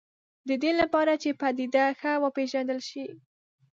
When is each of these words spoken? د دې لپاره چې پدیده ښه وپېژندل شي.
د 0.47 0.49
دې 0.63 0.71
لپاره 0.81 1.13
چې 1.21 1.29
پدیده 1.41 1.85
ښه 1.99 2.11
وپېژندل 2.23 2.79
شي. 2.89 3.05